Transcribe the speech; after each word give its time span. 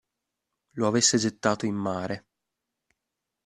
Lo 0.77 0.87
avesse 0.87 1.19
gettato 1.19 1.67
in 1.67 1.75
mare. 1.75 2.25